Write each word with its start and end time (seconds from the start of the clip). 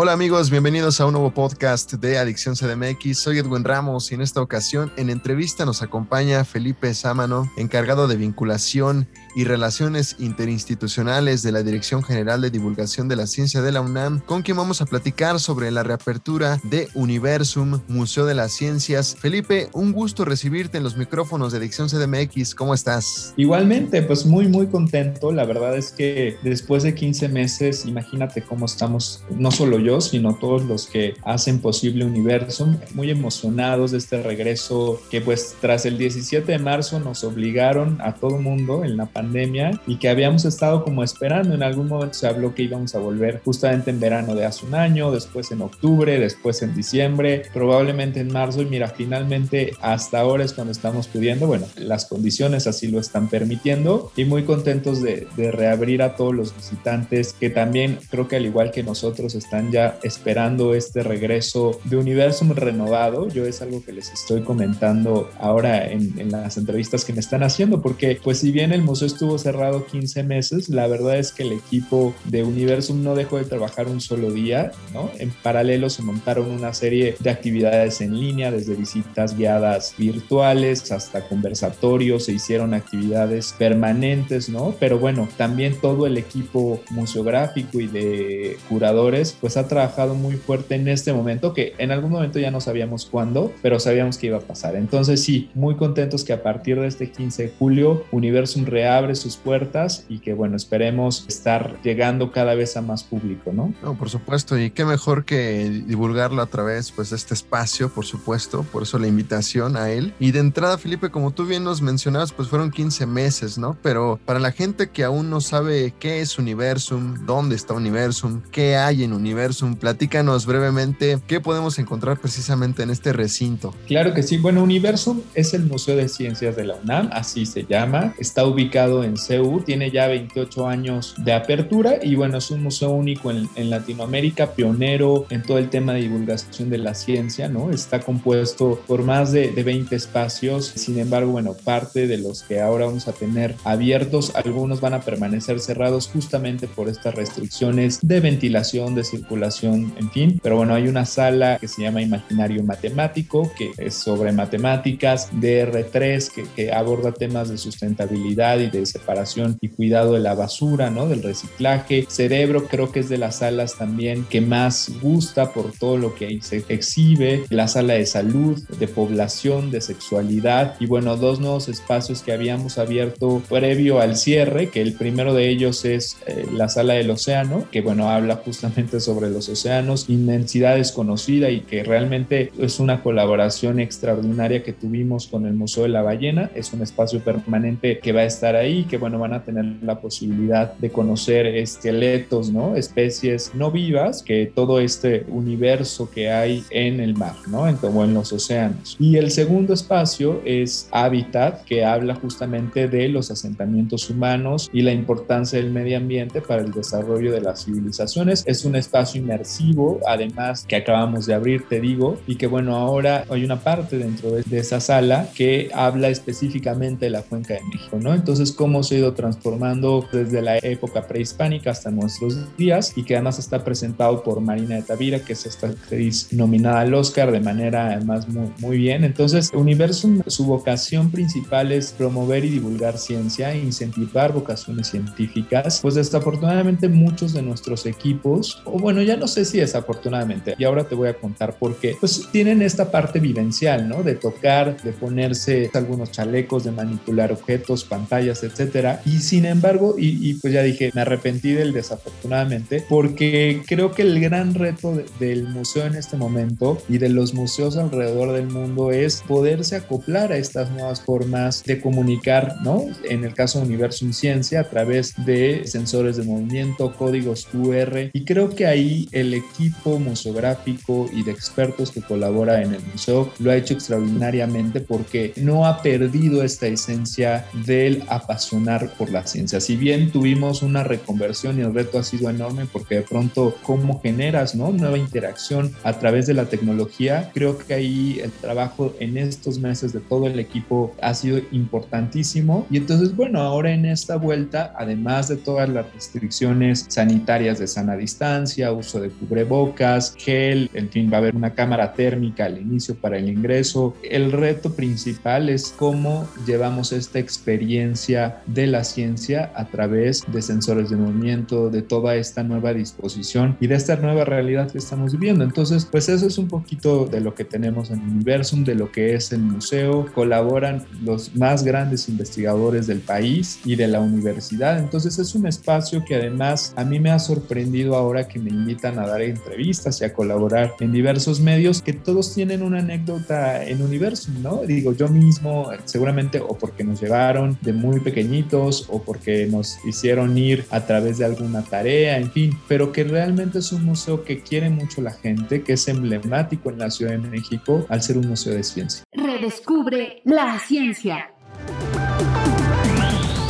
Hola 0.00 0.12
amigos, 0.12 0.48
bienvenidos 0.48 1.00
a 1.00 1.06
un 1.06 1.12
nuevo 1.14 1.32
podcast 1.32 1.94
de 1.94 2.18
Adicción 2.18 2.54
CDMX. 2.54 3.18
Soy 3.18 3.38
Edwin 3.38 3.64
Ramos 3.64 4.12
y 4.12 4.14
en 4.14 4.20
esta 4.20 4.40
ocasión 4.40 4.92
en 4.96 5.10
entrevista 5.10 5.66
nos 5.66 5.82
acompaña 5.82 6.44
Felipe 6.44 6.94
Sámano, 6.94 7.50
encargado 7.56 8.06
de 8.06 8.14
vinculación 8.14 9.08
y 9.34 9.42
relaciones 9.42 10.14
interinstitucionales 10.20 11.42
de 11.42 11.50
la 11.50 11.64
Dirección 11.64 12.04
General 12.04 12.40
de 12.40 12.50
Divulgación 12.50 13.08
de 13.08 13.16
la 13.16 13.26
Ciencia 13.26 13.60
de 13.60 13.72
la 13.72 13.80
UNAM, 13.80 14.20
con 14.20 14.42
quien 14.42 14.56
vamos 14.56 14.80
a 14.80 14.86
platicar 14.86 15.40
sobre 15.40 15.72
la 15.72 15.82
reapertura 15.82 16.60
de 16.62 16.88
Universum, 16.94 17.80
Museo 17.88 18.24
de 18.24 18.36
las 18.36 18.52
Ciencias. 18.52 19.16
Felipe, 19.18 19.68
un 19.72 19.90
gusto 19.92 20.24
recibirte 20.24 20.78
en 20.78 20.84
los 20.84 20.96
micrófonos 20.96 21.50
de 21.50 21.58
Adicción 21.58 21.88
CDMX. 21.88 22.54
¿Cómo 22.54 22.72
estás? 22.72 23.34
Igualmente, 23.36 24.02
pues 24.02 24.24
muy, 24.24 24.46
muy 24.46 24.68
contento. 24.68 25.32
La 25.32 25.44
verdad 25.44 25.76
es 25.76 25.90
que 25.90 26.36
después 26.44 26.84
de 26.84 26.94
15 26.94 27.28
meses, 27.30 27.84
imagínate 27.84 28.42
cómo 28.42 28.66
estamos, 28.66 29.24
no 29.30 29.50
solo 29.50 29.80
yo, 29.80 29.87
sino 30.00 30.34
todos 30.34 30.64
los 30.64 30.86
que 30.86 31.14
hacen 31.24 31.60
posible 31.60 32.04
Universum, 32.04 32.76
muy 32.94 33.10
emocionados 33.10 33.92
de 33.92 33.98
este 33.98 34.22
regreso 34.22 35.00
que 35.10 35.20
pues 35.20 35.56
tras 35.60 35.86
el 35.86 35.96
17 35.96 36.52
de 36.52 36.58
marzo 36.58 37.00
nos 37.00 37.24
obligaron 37.24 37.98
a 38.00 38.14
todo 38.14 38.38
mundo 38.38 38.84
en 38.84 38.96
la 38.96 39.06
pandemia 39.06 39.80
y 39.86 39.96
que 39.96 40.08
habíamos 40.08 40.44
estado 40.44 40.84
como 40.84 41.02
esperando. 41.02 41.54
En 41.54 41.62
algún 41.62 41.88
momento 41.88 42.14
se 42.14 42.26
habló 42.26 42.54
que 42.54 42.64
íbamos 42.64 42.94
a 42.94 42.98
volver 42.98 43.40
justamente 43.44 43.90
en 43.90 44.00
verano 44.00 44.34
de 44.34 44.44
hace 44.44 44.66
un 44.66 44.74
año, 44.74 45.10
después 45.10 45.50
en 45.50 45.62
octubre, 45.62 46.18
después 46.18 46.62
en 46.62 46.74
diciembre, 46.74 47.42
probablemente 47.52 48.20
en 48.20 48.32
marzo 48.32 48.62
y 48.62 48.66
mira, 48.66 48.88
finalmente 48.88 49.72
hasta 49.80 50.20
ahora 50.20 50.44
es 50.44 50.52
cuando 50.52 50.72
estamos 50.72 51.08
pudiendo, 51.08 51.46
bueno, 51.46 51.66
las 51.76 52.06
condiciones 52.06 52.66
así 52.66 52.88
lo 52.88 53.00
están 53.00 53.28
permitiendo 53.28 54.12
y 54.16 54.24
muy 54.24 54.44
contentos 54.44 55.02
de, 55.02 55.26
de 55.36 55.50
reabrir 55.50 56.02
a 56.02 56.14
todos 56.16 56.34
los 56.34 56.54
visitantes 56.54 57.34
que 57.38 57.50
también 57.50 57.98
creo 58.10 58.28
que 58.28 58.36
al 58.36 58.46
igual 58.46 58.70
que 58.70 58.82
nosotros 58.82 59.34
están 59.34 59.70
ya 59.72 59.77
esperando 60.02 60.74
este 60.74 61.02
regreso 61.02 61.78
de 61.84 61.96
Universum 61.96 62.52
renovado. 62.52 63.28
Yo 63.28 63.44
es 63.44 63.62
algo 63.62 63.82
que 63.84 63.92
les 63.92 64.12
estoy 64.12 64.42
comentando 64.42 65.30
ahora 65.38 65.90
en, 65.90 66.18
en, 66.18 66.30
las 66.30 66.56
entrevistas 66.56 67.04
que 67.04 67.12
me 67.12 67.20
están 67.20 67.42
haciendo, 67.42 67.80
porque 67.80 68.18
pues 68.22 68.38
si 68.38 68.52
bien 68.52 68.72
el 68.72 68.82
museo 68.82 69.06
estuvo 69.06 69.38
cerrado 69.38 69.86
15 69.86 70.22
meses, 70.24 70.68
la 70.68 70.86
verdad 70.86 71.18
es 71.18 71.32
que 71.32 71.42
el 71.44 71.52
equipo 71.52 72.14
de 72.24 72.44
Universum 72.44 73.02
no 73.02 73.14
dejó 73.14 73.38
de 73.38 73.44
trabajar 73.44 73.88
un 73.88 74.00
solo 74.00 74.30
día, 74.30 74.72
¿no? 74.92 75.10
En 75.18 75.30
paralelo 75.30 75.90
se 75.90 76.02
montaron 76.02 76.50
una 76.50 76.74
serie 76.74 77.16
de 77.18 77.30
actividades 77.30 78.00
en 78.00 78.18
línea, 78.18 78.50
desde 78.50 78.74
visitas 78.74 79.36
guiadas 79.36 79.94
virtuales 79.96 80.90
hasta 80.92 81.26
conversatorios, 81.28 82.24
se 82.24 82.32
hicieron 82.32 82.74
actividades 82.74 83.54
permanentes, 83.58 84.48
¿no? 84.48 84.74
Pero 84.78 84.98
bueno, 84.98 85.28
también 85.36 85.78
todo 85.80 86.06
el 86.06 86.18
equipo 86.18 86.80
museográfico 86.90 87.80
y 87.80 87.86
de 87.86 88.58
curadores 88.68 89.36
pues 89.40 89.56
ha 89.56 89.67
trabajado 89.68 90.14
muy 90.14 90.36
fuerte 90.36 90.74
en 90.74 90.88
este 90.88 91.12
momento, 91.12 91.54
que 91.54 91.74
en 91.78 91.90
algún 91.90 92.10
momento 92.10 92.38
ya 92.38 92.50
no 92.50 92.60
sabíamos 92.60 93.06
cuándo, 93.06 93.52
pero 93.62 93.78
sabíamos 93.80 94.18
que 94.18 94.28
iba 94.28 94.38
a 94.38 94.40
pasar. 94.40 94.76
Entonces 94.76 95.22
sí, 95.22 95.50
muy 95.54 95.76
contentos 95.76 96.24
que 96.24 96.32
a 96.32 96.42
partir 96.42 96.80
de 96.80 96.86
este 96.86 97.10
15 97.10 97.42
de 97.44 97.52
julio 97.58 98.04
Universum 98.10 98.64
reabre 98.64 99.14
sus 99.14 99.36
puertas 99.36 100.04
y 100.08 100.18
que 100.18 100.34
bueno, 100.34 100.56
esperemos 100.56 101.24
estar 101.28 101.76
llegando 101.82 102.32
cada 102.32 102.54
vez 102.54 102.76
a 102.76 102.82
más 102.82 103.04
público, 103.04 103.52
¿no? 103.52 103.72
No, 103.82 103.96
por 103.96 104.10
supuesto, 104.10 104.58
y 104.58 104.70
qué 104.70 104.84
mejor 104.84 105.24
que 105.24 105.82
divulgarlo 105.86 106.42
a 106.42 106.46
través 106.46 106.90
pues 106.92 107.10
de 107.10 107.16
este 107.16 107.34
espacio, 107.34 107.88
por 107.88 108.04
supuesto, 108.04 108.64
por 108.72 108.82
eso 108.82 108.98
la 108.98 109.06
invitación 109.06 109.76
a 109.76 109.90
él. 109.90 110.12
Y 110.18 110.32
de 110.32 110.40
entrada, 110.40 110.78
Felipe, 110.78 111.10
como 111.10 111.32
tú 111.32 111.46
bien 111.46 111.64
nos 111.64 111.82
mencionabas, 111.82 112.32
pues 112.32 112.48
fueron 112.48 112.70
15 112.70 113.06
meses, 113.06 113.58
¿no? 113.58 113.76
Pero 113.82 114.18
para 114.24 114.38
la 114.38 114.52
gente 114.52 114.90
que 114.90 115.04
aún 115.04 115.30
no 115.30 115.40
sabe 115.40 115.94
qué 115.98 116.20
es 116.20 116.38
Universum, 116.38 117.26
dónde 117.26 117.56
está 117.56 117.74
Universum, 117.74 118.40
qué 118.50 118.76
hay 118.76 119.04
en 119.04 119.12
Universum, 119.12 119.48
Platícanos 119.80 120.46
brevemente 120.46 121.18
qué 121.26 121.40
podemos 121.40 121.78
encontrar 121.78 122.18
precisamente 122.18 122.82
en 122.82 122.90
este 122.90 123.12
recinto. 123.12 123.74
Claro 123.86 124.14
que 124.14 124.22
sí. 124.22 124.36
Bueno, 124.36 124.62
Universum 124.62 125.22
es 125.34 125.54
el 125.54 125.64
Museo 125.64 125.96
de 125.96 126.08
Ciencias 126.08 126.54
de 126.54 126.64
la 126.64 126.76
UNAM, 126.76 127.10
así 127.12 127.44
se 127.46 127.64
llama. 127.64 128.14
Está 128.18 128.44
ubicado 128.44 129.02
en 129.02 129.16
CEU, 129.16 129.60
tiene 129.62 129.90
ya 129.90 130.06
28 130.06 130.68
años 130.68 131.14
de 131.18 131.32
apertura 131.32 131.94
y 132.02 132.14
bueno, 132.14 132.38
es 132.38 132.50
un 132.50 132.62
museo 132.62 132.90
único 132.90 133.30
en, 133.30 133.48
en 133.56 133.70
Latinoamérica, 133.70 134.52
pionero 134.52 135.26
en 135.30 135.42
todo 135.42 135.58
el 135.58 135.70
tema 135.70 135.92
de 135.92 136.02
divulgación 136.02 136.70
de 136.70 136.78
la 136.78 136.94
ciencia, 136.94 137.48
¿no? 137.48 137.70
Está 137.70 138.00
compuesto 138.00 138.80
por 138.86 139.02
más 139.02 139.32
de, 139.32 139.50
de 139.50 139.62
20 139.62 139.96
espacios. 139.96 140.66
Sin 140.66 140.98
embargo, 140.98 141.32
bueno, 141.32 141.54
parte 141.54 142.06
de 142.06 142.18
los 142.18 142.42
que 142.42 142.60
ahora 142.60 142.86
vamos 142.86 143.08
a 143.08 143.12
tener 143.12 143.56
abiertos, 143.64 144.32
algunos 144.36 144.80
van 144.80 144.94
a 144.94 145.00
permanecer 145.00 145.58
cerrados 145.58 146.08
justamente 146.08 146.68
por 146.68 146.88
estas 146.88 147.14
restricciones 147.14 147.98
de 148.02 148.20
ventilación, 148.20 148.94
de 148.94 149.04
circulación 149.04 149.37
en 149.42 150.10
fin. 150.10 150.40
Pero 150.42 150.56
bueno, 150.56 150.74
hay 150.74 150.88
una 150.88 151.04
sala 151.04 151.58
que 151.58 151.68
se 151.68 151.82
llama 151.82 152.02
Imaginario 152.02 152.62
Matemático, 152.62 153.50
que 153.56 153.70
es 153.76 153.94
sobre 153.94 154.32
matemáticas, 154.32 155.30
DR3, 155.32 156.52
que, 156.54 156.72
aborda 156.72 157.12
temas 157.12 157.48
de 157.48 157.58
sustentabilidad 157.58 158.58
y 158.58 158.70
de 158.70 158.84
separación 158.86 159.58
y 159.60 159.68
cuidado 159.68 160.12
de 160.14 160.20
la 160.20 160.34
basura, 160.34 160.90
¿no? 160.90 161.08
Del 161.08 161.22
reciclaje. 161.22 162.06
Cerebro 162.08 162.66
creo 162.66 162.92
que 162.92 163.00
es 163.00 163.08
de 163.08 163.18
las 163.18 163.36
salas 163.36 163.76
también 163.76 164.24
que 164.24 164.40
más 164.40 164.90
gusta 165.02 165.52
por 165.52 165.72
todo 165.72 165.96
lo 165.96 166.14
que 166.14 166.40
se 166.42 166.64
exhibe. 166.68 167.44
La 167.50 167.68
sala 167.68 167.94
de 167.94 168.06
salud, 168.06 168.62
de 168.78 168.88
población, 168.88 169.70
de 169.70 169.80
sexualidad 169.80 170.76
y 170.80 170.86
bueno, 170.86 171.16
dos 171.16 171.40
nuevos 171.40 171.68
espacios 171.68 172.22
que 172.22 172.32
habíamos 172.32 172.78
abierto 172.78 173.42
previo 173.48 174.00
al 174.00 174.16
cierre, 174.16 174.70
que 174.70 174.82
el 174.82 174.94
primero 174.94 175.34
de 175.34 175.48
ellos 175.48 175.84
es 175.84 176.16
eh, 176.26 176.46
la 176.52 176.68
sala 176.68 176.94
del 176.94 177.10
océano, 177.10 177.66
que 177.70 177.80
bueno, 177.80 178.10
habla 178.10 178.36
justamente 178.36 179.00
sobre 179.00 179.27
los 179.30 179.38
los 179.38 179.48
océanos, 179.48 180.06
inmensidad 180.08 180.74
desconocida 180.74 181.48
y 181.50 181.60
que 181.60 181.84
realmente 181.84 182.50
es 182.58 182.80
una 182.80 183.04
colaboración 183.04 183.78
extraordinaria 183.78 184.64
que 184.64 184.72
tuvimos 184.72 185.28
con 185.28 185.46
el 185.46 185.54
Museo 185.54 185.84
de 185.84 185.90
la 185.90 186.02
Ballena. 186.02 186.50
Es 186.56 186.72
un 186.72 186.82
espacio 186.82 187.20
permanente 187.20 188.00
que 188.00 188.10
va 188.10 188.22
a 188.22 188.24
estar 188.24 188.56
ahí, 188.56 188.82
que 188.84 188.96
bueno, 188.96 189.20
van 189.20 189.34
a 189.34 189.44
tener 189.44 189.64
la 189.82 190.00
posibilidad 190.00 190.74
de 190.74 190.90
conocer 190.90 191.46
esqueletos, 191.46 192.50
¿no? 192.50 192.74
Especies 192.74 193.52
no 193.54 193.70
vivas, 193.70 194.24
que 194.24 194.50
todo 194.52 194.80
este 194.80 195.24
universo 195.28 196.10
que 196.10 196.30
hay 196.30 196.64
en 196.70 196.98
el 196.98 197.14
mar, 197.14 197.36
¿no? 197.46 197.68
En, 197.68 197.78
o 197.80 198.04
en 198.04 198.14
los 198.14 198.32
océanos. 198.32 198.96
Y 198.98 199.18
el 199.18 199.30
segundo 199.30 199.72
espacio 199.72 200.42
es 200.44 200.88
Habitat, 200.90 201.62
que 201.64 201.84
habla 201.84 202.16
justamente 202.16 202.88
de 202.88 203.08
los 203.08 203.30
asentamientos 203.30 204.10
humanos 204.10 204.68
y 204.72 204.82
la 204.82 204.92
importancia 204.92 205.60
del 205.60 205.70
medio 205.70 205.96
ambiente 205.96 206.40
para 206.40 206.62
el 206.62 206.72
desarrollo 206.72 207.30
de 207.30 207.40
las 207.40 207.64
civilizaciones. 207.64 208.42
Es 208.44 208.64
un 208.64 208.74
espacio 208.74 209.17
inmersivo, 209.18 210.00
además 210.06 210.64
que 210.66 210.76
acabamos 210.76 211.26
de 211.26 211.34
abrir, 211.34 211.68
te 211.68 211.80
digo, 211.80 212.18
y 212.26 212.36
que 212.36 212.46
bueno, 212.46 212.76
ahora 212.76 213.24
hay 213.30 213.44
una 213.44 213.60
parte 213.60 213.98
dentro 213.98 214.30
de, 214.30 214.58
esa 214.58 214.80
sala 214.80 215.28
que 215.36 215.70
habla 215.72 216.08
específicamente 216.08 217.04
de 217.06 217.10
la 217.10 217.22
cuenca 217.22 217.54
de 217.54 217.60
México, 217.72 217.98
¿no? 218.00 218.12
Entonces, 218.12 218.50
cómo 218.50 218.82
se 218.82 218.96
ha 218.96 218.98
ido 218.98 219.14
transformando 219.14 220.04
desde 220.12 220.42
la 220.42 220.58
época 220.58 221.06
prehispánica 221.06 221.70
hasta 221.70 221.90
nuestros 221.90 222.56
días 222.56 222.92
y 222.96 223.04
que 223.04 223.14
además 223.14 223.38
está 223.38 223.62
presentado 223.62 224.22
por 224.24 224.40
Marina 224.40 224.74
de 224.74 224.82
Tavira, 224.82 225.20
que 225.20 225.34
es 225.34 225.46
esta 225.46 225.68
actriz 225.68 226.32
nominada 226.32 226.80
al 226.80 226.94
Oscar 226.94 227.30
de 227.30 227.40
manera 227.40 227.92
además 227.92 228.28
muy, 228.28 228.50
muy 228.58 228.78
bien. 228.78 229.04
Entonces, 229.04 229.50
Universum, 229.54 230.22
su 230.26 230.44
vocación 230.44 231.10
principal 231.10 231.70
es 231.70 231.92
promover 231.92 232.44
y 232.44 232.50
divulgar 232.50 232.98
ciencia 232.98 233.54
incentivar 233.54 234.32
vocaciones 234.32 234.88
científicas, 234.88 235.80
pues 235.80 235.94
desafortunadamente 235.94 236.88
muchos 236.88 237.32
de 237.32 237.42
nuestros 237.42 237.86
equipos, 237.86 238.62
o 238.64 238.78
bueno, 238.78 239.02
ya 239.08 239.16
no 239.16 239.26
sé 239.26 239.44
si 239.44 239.58
desafortunadamente, 239.58 240.54
y 240.58 240.64
ahora 240.64 240.84
te 240.84 240.94
voy 240.94 241.08
a 241.08 241.14
contar 241.14 241.58
por 241.58 241.76
qué, 241.76 241.96
pues 241.98 242.28
tienen 242.30 242.62
esta 242.62 242.90
parte 242.90 243.20
vivencial, 243.20 243.88
¿no? 243.88 244.02
De 244.02 244.14
tocar, 244.14 244.80
de 244.82 244.92
ponerse 244.92 245.70
algunos 245.74 246.10
chalecos, 246.10 246.64
de 246.64 246.72
manipular 246.72 247.32
objetos, 247.32 247.84
pantallas, 247.84 248.42
etcétera. 248.42 249.00
Y 249.04 249.18
sin 249.20 249.46
embargo, 249.46 249.94
y, 249.98 250.34
pues 250.34 250.52
ya 250.52 250.62
dije, 250.62 250.90
me 250.94 251.00
arrepentí 251.00 251.52
del 251.52 251.72
desafortunadamente, 251.72 252.84
porque 252.88 253.62
creo 253.66 253.92
que 253.92 254.02
el 254.02 254.20
gran 254.20 254.54
reto 254.54 255.02
del 255.18 255.48
museo 255.48 255.86
en 255.86 255.94
este 255.94 256.16
momento 256.16 256.78
y 256.88 256.98
de 256.98 257.08
los 257.08 257.34
museos 257.34 257.76
alrededor 257.76 258.32
del 258.32 258.48
mundo 258.48 258.90
es 258.90 259.22
poderse 259.26 259.76
acoplar 259.76 260.32
a 260.32 260.36
estas 260.36 260.70
nuevas 260.70 261.00
formas 261.00 261.62
de 261.64 261.80
comunicar, 261.80 262.56
¿no? 262.62 262.84
En 263.08 263.24
el 263.24 263.34
caso 263.34 263.58
de 263.58 263.66
Universo 263.66 264.04
Ciencia, 264.12 264.60
a 264.60 264.64
través 264.64 265.14
de 265.24 265.62
sensores 265.66 266.16
de 266.16 266.24
movimiento, 266.24 266.94
códigos 266.94 267.46
QR, 267.46 268.10
y 268.12 268.24
creo 268.24 268.50
que 268.50 268.66
ahí 268.66 268.97
el 269.12 269.34
equipo 269.34 269.98
museográfico 269.98 271.08
y 271.12 271.22
de 271.22 271.32
expertos 271.32 271.90
que 271.90 272.02
colabora 272.02 272.62
en 272.62 272.74
el 272.74 272.82
museo 272.92 273.30
lo 273.38 273.50
ha 273.50 273.56
hecho 273.56 273.74
extraordinariamente 273.74 274.80
porque 274.80 275.32
no 275.36 275.66
ha 275.66 275.82
perdido 275.82 276.42
esta 276.42 276.66
esencia 276.66 277.46
del 277.66 278.02
apasionar 278.08 278.90
por 278.96 279.10
la 279.10 279.26
ciencia. 279.26 279.60
Si 279.60 279.76
bien 279.76 280.10
tuvimos 280.10 280.62
una 280.62 280.84
reconversión 280.84 281.58
y 281.58 281.62
el 281.62 281.74
reto 281.74 281.98
ha 281.98 282.02
sido 282.02 282.30
enorme 282.30 282.66
porque 282.72 282.96
de 282.96 283.02
pronto 283.02 283.54
cómo 283.62 284.00
generas 284.00 284.54
¿no? 284.54 284.72
nueva 284.72 284.98
interacción 284.98 285.72
a 285.84 285.98
través 285.98 286.26
de 286.26 286.34
la 286.34 286.46
tecnología, 286.46 287.30
creo 287.34 287.58
que 287.58 287.74
ahí 287.74 288.20
el 288.22 288.32
trabajo 288.32 288.94
en 289.00 289.18
estos 289.18 289.58
meses 289.58 289.92
de 289.92 290.00
todo 290.00 290.26
el 290.26 290.38
equipo 290.38 290.94
ha 291.02 291.14
sido 291.14 291.40
importantísimo. 291.52 292.66
Y 292.70 292.78
entonces, 292.78 293.14
bueno, 293.14 293.40
ahora 293.40 293.72
en 293.72 293.84
esta 293.86 294.16
vuelta, 294.16 294.74
además 294.76 295.28
de 295.28 295.36
todas 295.36 295.68
las 295.68 295.92
restricciones 295.92 296.86
sanitarias 296.88 297.58
de 297.58 297.66
sana 297.66 297.96
distancia, 297.96 298.72
uso 298.72 298.87
de 298.94 299.10
cubrebocas, 299.10 300.14
gel, 300.16 300.70
en 300.72 300.88
fin, 300.88 301.10
va 301.12 301.18
a 301.18 301.20
haber 301.20 301.36
una 301.36 301.54
cámara 301.54 301.92
térmica 301.92 302.46
al 302.46 302.58
inicio 302.58 302.94
para 302.94 303.18
el 303.18 303.28
ingreso. 303.28 303.94
El 304.02 304.32
reto 304.32 304.72
principal 304.72 305.50
es 305.50 305.74
cómo 305.76 306.26
llevamos 306.46 306.92
esta 306.92 307.18
experiencia 307.18 308.40
de 308.46 308.66
la 308.66 308.84
ciencia 308.84 309.52
a 309.54 309.66
través 309.66 310.24
de 310.32 310.40
sensores 310.40 310.88
de 310.88 310.96
movimiento, 310.96 311.68
de 311.68 311.82
toda 311.82 312.16
esta 312.16 312.42
nueva 312.42 312.72
disposición 312.72 313.56
y 313.60 313.66
de 313.66 313.74
esta 313.74 313.96
nueva 313.96 314.24
realidad 314.24 314.70
que 314.70 314.78
estamos 314.78 315.12
viviendo. 315.12 315.44
Entonces, 315.44 315.84
pues 315.84 316.08
eso 316.08 316.26
es 316.26 316.38
un 316.38 316.48
poquito 316.48 317.06
de 317.06 317.20
lo 317.20 317.34
que 317.34 317.44
tenemos 317.44 317.90
en 317.90 318.00
Universum, 318.00 318.64
de 318.64 318.74
lo 318.74 318.90
que 318.90 319.14
es 319.14 319.32
el 319.32 319.40
museo. 319.40 320.06
Colaboran 320.14 320.84
los 321.02 321.34
más 321.36 321.64
grandes 321.64 322.08
investigadores 322.08 322.86
del 322.86 323.00
país 323.00 323.60
y 323.64 323.76
de 323.76 323.88
la 323.88 324.00
universidad. 324.00 324.78
Entonces 324.78 325.18
es 325.18 325.34
un 325.34 325.46
espacio 325.46 326.04
que 326.04 326.16
además 326.16 326.72
a 326.76 326.84
mí 326.84 327.00
me 327.00 327.10
ha 327.10 327.18
sorprendido 327.18 327.96
ahora 327.96 328.28
que 328.28 328.38
me 328.38 328.50
invitan 328.50 328.77
a 328.86 329.06
dar 329.06 329.22
entrevistas 329.22 330.00
y 330.00 330.04
a 330.04 330.12
colaborar 330.12 330.74
en 330.80 330.92
diversos 330.92 331.40
medios 331.40 331.82
que 331.82 331.92
todos 331.92 332.34
tienen 332.34 332.62
una 332.62 332.78
anécdota 332.78 333.64
en 333.64 333.82
Universum, 333.82 334.42
¿no? 334.42 334.58
Digo, 334.58 334.92
yo 334.92 335.08
mismo 335.08 335.70
seguramente 335.84 336.40
o 336.40 336.56
porque 336.56 336.84
nos 336.84 337.00
llevaron 337.00 337.58
de 337.60 337.72
muy 337.72 338.00
pequeñitos 338.00 338.86
o 338.88 339.02
porque 339.02 339.46
nos 339.46 339.84
hicieron 339.84 340.36
ir 340.38 340.64
a 340.70 340.86
través 340.86 341.18
de 341.18 341.24
alguna 341.24 341.62
tarea, 341.62 342.18
en 342.18 342.30
fin, 342.30 342.58
pero 342.68 342.92
que 342.92 343.04
realmente 343.04 343.58
es 343.58 343.72
un 343.72 343.84
museo 343.84 344.24
que 344.24 344.40
quiere 344.42 344.70
mucho 344.70 345.02
la 345.02 345.12
gente, 345.12 345.62
que 345.62 345.74
es 345.74 345.88
emblemático 345.88 346.70
en 346.70 346.78
la 346.78 346.90
Ciudad 346.90 347.12
de 347.12 347.18
México 347.18 347.86
al 347.88 348.02
ser 348.02 348.18
un 348.18 348.28
museo 348.28 348.54
de 348.54 348.62
ciencia. 348.62 349.02
Redescubre 349.12 350.22
la 350.24 350.58
ciencia. 350.60 351.30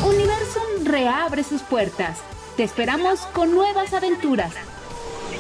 Universum 0.04 0.84
reabre 0.84 1.42
sus 1.42 1.62
puertas. 1.62 2.18
Te 2.56 2.64
esperamos 2.64 3.20
con 3.34 3.52
nuevas 3.52 3.92
aventuras. 3.92 4.52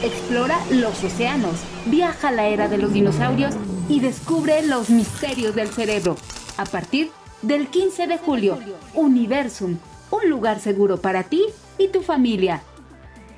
Explora 0.02 0.58
los 0.70 1.02
océanos, 1.02 1.56
viaja 1.86 2.28
a 2.28 2.32
la 2.32 2.46
era 2.46 2.68
de 2.68 2.78
los 2.78 2.92
dinosaurios 2.92 3.56
y 3.88 3.98
descubre 3.98 4.64
los 4.64 4.90
misterios 4.90 5.56
del 5.56 5.66
cerebro. 5.68 6.16
A 6.56 6.64
partir 6.64 7.10
del 7.42 7.66
15 7.66 8.06
de 8.06 8.18
julio, 8.18 8.58
Universum, 8.94 9.78
un 10.10 10.30
lugar 10.30 10.60
seguro 10.60 11.00
para 11.00 11.24
ti 11.24 11.42
y 11.78 11.88
tu 11.88 12.02
familia. 12.02 12.62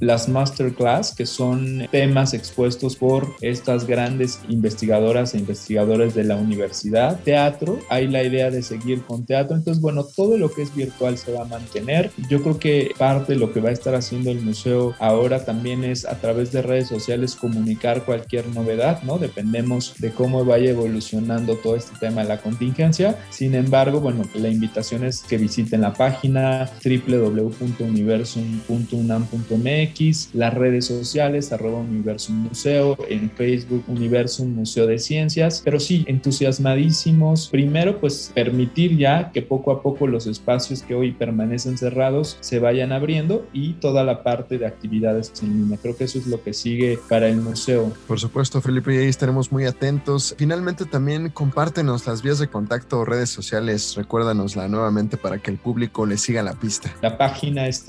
las 0.01 0.29
masterclass 0.29 1.15
que 1.15 1.27
son 1.27 1.89
temas 1.91 2.35
expuestos 2.35 2.97
por 2.97 3.35
estas 3.41 3.87
grandes 3.87 4.41
investigadoras 4.49 5.35
e 5.35 5.39
investigadores 5.39 6.15
de 6.15 6.25
la 6.25 6.37
universidad, 6.37 7.21
teatro, 7.21 7.81
hay 7.89 8.09
la 8.09 8.23
idea 8.23 8.51
de 8.51 8.63
seguir 8.63 9.03
con 9.03 9.25
teatro, 9.25 9.57
entonces 9.57 9.81
bueno, 9.81 10.05
todo 10.05 10.37
lo 10.39 10.51
que 10.51 10.63
es 10.63 10.75
virtual 10.75 11.19
se 11.19 11.33
va 11.33 11.43
a 11.43 11.47
mantener. 11.47 12.11
Yo 12.29 12.43
creo 12.43 12.59
que 12.59 12.93
parte 12.99 13.33
de 13.35 13.39
lo 13.39 13.53
que 13.53 13.61
va 13.61 13.71
a 13.71 13.73
estar 13.73 13.95
haciendo 13.95 14.31
el 14.31 14.41
museo 14.41 14.95
ahora 14.99 15.45
también 15.45 15.85
es 15.85 16.05
a 16.05 16.19
través 16.21 16.53
de 16.53 16.63
redes 16.63 16.89
sociales 16.89 17.37
comunicar 17.37 18.05
cualquier 18.05 18.47
novedad, 18.49 19.03
¿no? 19.03 19.19
Dependemos 19.19 19.95
de 19.99 20.11
cómo 20.11 20.45
vaya 20.45 20.71
evolucionando 20.71 21.57
todo 21.57 21.77
este 21.77 21.97
tema 21.99 22.23
de 22.23 22.29
la 22.29 22.41
contingencia. 22.41 23.19
Sin 23.31 23.55
embargo, 23.55 24.01
bueno, 24.01 24.25
la 24.35 24.49
invitación 24.49 25.05
es 25.05 25.23
que 25.23 25.39
visiten 25.39 25.81
la 25.81 25.93
página 25.93 26.71
www.universum.unam.mx, 29.03 30.35
las 30.35 30.55
redes 30.55 30.87
sociales, 30.87 31.53
arroba 31.53 31.81
Universum 31.81 32.37
Museo, 32.37 32.97
en 33.09 33.31
Facebook 33.31 33.85
Universum 33.89 34.55
Museo 34.55 34.87
de 34.87 34.99
Ciencias, 34.99 35.63
pero 35.65 35.81
sí, 35.81 36.05
entusiasmadísimos. 36.07 37.49
Primero, 37.49 37.99
pues 38.01 38.31
permitir 38.35 38.97
ya 38.97 39.31
que 39.33 39.43
poco 39.43 39.73
a 39.73 39.83
poco 39.83 40.07
los 40.07 40.27
espacios 40.27 40.83
que 40.83 40.95
hoy 40.95 41.13
permanecen 41.13 41.79
cerrados 41.79 42.37
se 42.41 42.59
vayan 42.59 42.93
abriendo 42.93 43.47
y 43.53 43.75
toda 43.75 44.05
la 44.05 44.23
parte 44.23 44.59
de 44.59 44.67
actividades 44.67 45.33
en 45.43 45.63
línea. 45.63 45.79
Creo 45.81 45.97
que 45.97 46.05
eso 46.05 46.19
es 46.19 46.27
lo 46.27 46.43
que 46.43 46.53
sigue 46.53 46.99
para 47.09 47.29
el 47.29 47.37
museo. 47.37 47.93
Por 48.07 48.21
supuesto, 48.21 48.61
Felipe, 48.61 48.95
y 48.95 48.99
ahí 48.99 49.09
estaremos 49.09 49.53
muy 49.53 49.65
atentos. 49.65 50.35
Finalmente, 50.39 50.85
también 50.85 51.31
compártenos 51.31 52.07
las 52.07 52.23
vías 52.23 52.39
de 52.39 52.49
contacto 52.49 53.01
o 53.01 53.05
redes 53.05 53.31
sociales. 53.31 53.95
Recuérdanosla 53.97 54.69
nuevamente 54.69 55.17
para 55.17 55.39
que 55.39 55.51
el 55.51 55.59
público 55.59 56.07
le 56.07 56.19
siga 56.19 56.43
la 56.43 56.55
pista. 56.55 56.95
La 57.03 57.19
página 57.19 57.67
es 57.67 57.85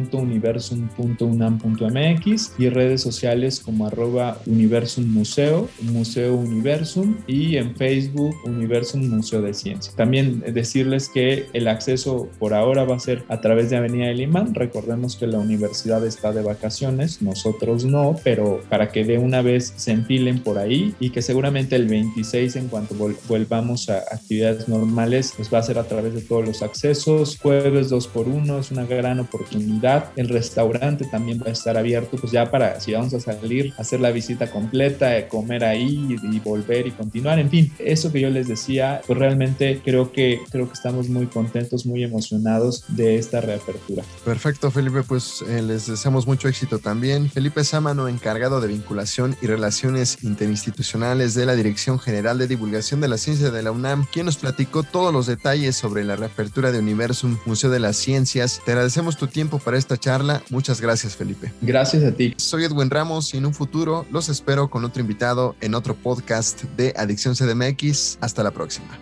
www.universum.unam.mx 0.00 2.52
y 2.58 2.68
redes 2.68 3.00
sociales 3.00 3.60
como 3.60 3.86
arroba 3.86 4.38
Universum 4.46 5.06
Museo, 5.12 5.68
Museo 5.82 6.34
Universum 6.34 7.16
y 7.26 7.56
en 7.56 7.76
Facebook 7.76 8.34
Universum 8.44 9.08
Museo 9.08 9.42
de 9.42 9.54
Ciencia. 9.54 9.92
También 9.96 10.40
decirles 10.52 11.08
que 11.08 11.46
el 11.52 11.68
acceso 11.68 12.28
por 12.38 12.54
ahora 12.54 12.84
va 12.84 12.96
a 12.96 13.00
ser 13.00 13.24
a 13.28 13.40
través 13.40 13.70
de 13.70 13.76
Avenida 13.76 14.06
del 14.06 14.20
Imán. 14.20 14.54
Recordemos 14.54 15.16
que 15.16 15.26
la 15.26 15.38
universidad 15.38 16.04
está 16.06 16.32
de 16.32 16.42
vacaciones, 16.42 17.22
nosotros 17.22 17.84
no, 17.84 18.16
pero 18.22 18.60
para 18.68 18.90
que 18.90 19.04
de 19.04 19.18
una 19.18 19.42
vez 19.42 19.72
se 19.76 19.92
empilen 19.92 20.40
por 20.40 20.58
ahí 20.58 20.94
y 21.00 21.10
que 21.10 21.22
seguramente 21.22 21.76
el 21.76 21.86
26 21.86 22.56
en 22.56 22.68
cuanto 22.68 22.94
volvamos 23.28 23.88
a 23.88 23.98
actividades 23.98 24.68
normales, 24.68 25.32
pues 25.36 25.52
va 25.52 25.58
a 25.58 25.62
ser 25.62 25.78
a 25.78 25.84
través 25.84 26.14
de 26.14 26.22
todos 26.22 26.44
los 26.44 26.62
accesos. 26.62 27.38
Jueves 27.40 27.88
2 27.88 28.08
por 28.08 28.28
1 28.28 28.58
es 28.58 28.70
una 28.70 28.84
gran 28.84 29.20
oportunidad. 29.20 29.89
El 30.16 30.28
restaurante 30.28 31.04
también 31.10 31.40
va 31.40 31.48
a 31.48 31.52
estar 31.52 31.76
abierto, 31.76 32.16
pues 32.16 32.32
ya 32.32 32.50
para 32.50 32.80
si 32.80 32.92
vamos 32.92 33.14
a 33.14 33.20
salir, 33.20 33.72
hacer 33.78 34.00
la 34.00 34.10
visita 34.10 34.50
completa, 34.50 35.16
eh, 35.16 35.28
comer 35.28 35.64
ahí 35.64 36.16
y, 36.22 36.38
volver 36.40 36.86
y 36.86 36.90
continuar. 36.90 37.38
En 37.38 37.50
fin, 37.50 37.72
eso 37.78 38.10
que 38.12 38.20
yo 38.20 38.30
les 38.30 38.48
decía, 38.48 39.02
pues 39.06 39.18
realmente 39.18 39.80
creo 39.84 40.12
que 40.12 40.40
creo 40.50 40.66
que 40.66 40.74
estamos 40.74 41.08
muy 41.08 41.26
contentos, 41.26 41.86
muy 41.86 42.02
emocionados 42.02 42.84
de 42.88 43.16
esta 43.16 43.40
reapertura. 43.40 44.02
Perfecto, 44.24 44.70
Felipe, 44.70 45.02
pues 45.02 45.42
eh, 45.48 45.62
les 45.62 45.86
deseamos 45.86 46.26
mucho 46.26 46.48
éxito 46.48 46.78
también. 46.78 47.30
Felipe 47.30 47.64
Sámano, 47.64 48.08
encargado 48.08 48.60
de 48.60 48.68
vinculación 48.68 49.36
y 49.42 49.46
relaciones 49.46 50.18
interinstitucionales 50.22 51.34
de 51.34 51.46
la 51.46 51.54
Dirección 51.54 51.98
General 51.98 52.38
de 52.38 52.46
Divulgación 52.46 53.00
de 53.00 53.08
la 53.08 53.18
Ciencia 53.18 53.50
de 53.50 53.62
la 53.62 53.72
UNAM, 53.72 54.06
quien 54.12 54.26
nos 54.26 54.36
platicó 54.36 54.82
todos 54.82 55.12
los 55.12 55.26
detalles 55.26 55.76
sobre 55.76 56.04
la 56.04 56.16
reapertura 56.16 56.72
de 56.72 56.78
Universum, 56.78 57.38
Museo 57.46 57.70
de 57.70 57.80
las 57.80 57.96
Ciencias. 57.96 58.60
Te 58.64 58.72
agradecemos 58.72 59.16
tu 59.16 59.26
tiempo 59.26 59.58
para 59.58 59.78
esta 59.80 59.96
charla. 59.96 60.42
Muchas 60.50 60.80
gracias, 60.80 61.16
Felipe. 61.16 61.52
Gracias 61.60 62.04
a 62.04 62.12
ti. 62.12 62.34
Soy 62.36 62.64
Edwin 62.64 62.90
Ramos 62.90 63.34
y 63.34 63.38
en 63.38 63.46
un 63.46 63.54
futuro 63.54 64.06
los 64.10 64.28
espero 64.28 64.70
con 64.70 64.84
otro 64.84 65.00
invitado 65.00 65.56
en 65.60 65.74
otro 65.74 65.94
podcast 65.94 66.62
de 66.76 66.94
Adicción 66.96 67.34
CDMX. 67.34 68.18
Hasta 68.20 68.42
la 68.42 68.52
próxima. 68.52 68.98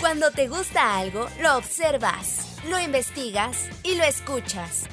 Cuando 0.00 0.30
te 0.30 0.46
gusta 0.46 0.98
algo, 0.98 1.26
lo 1.42 1.56
observas, 1.56 2.58
lo 2.70 2.78
investigas 2.78 3.68
y 3.82 3.96
lo 3.96 4.04
escuchas. 4.04 4.84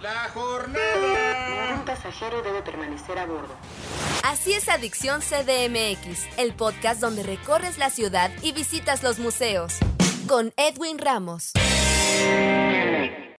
La 0.00 0.28
jornada. 0.32 1.82
pasajero 1.84 2.40
debe 2.42 2.62
permanecer 2.62 3.18
a 3.18 3.26
bordo. 3.26 3.52
Así 4.22 4.52
es 4.52 4.68
Adicción 4.68 5.20
CDMX, 5.20 6.26
el 6.36 6.54
podcast 6.54 7.00
donde 7.00 7.24
recorres 7.24 7.78
la 7.78 7.90
ciudad 7.90 8.30
y 8.42 8.52
visitas 8.52 9.02
los 9.02 9.18
museos. 9.18 9.74
Con 10.28 10.52
Edwin 10.56 10.98
Ramos. 10.98 11.52